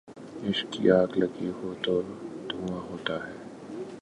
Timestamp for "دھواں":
2.49-2.81